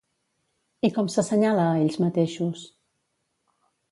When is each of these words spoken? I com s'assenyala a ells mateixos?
I 0.89 0.89
com 0.95 1.09
s'assenyala 1.15 1.67
a 1.73 1.77
ells 1.83 1.99
mateixos? 2.05 2.63